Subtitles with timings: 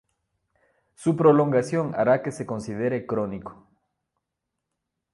[0.95, 3.67] Su prolongación hará que se considere crónico.